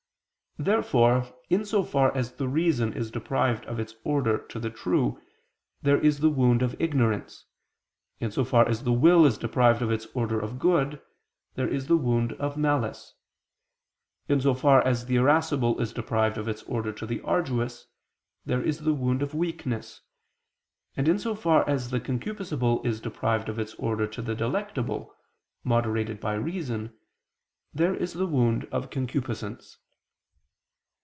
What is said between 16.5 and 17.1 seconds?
order to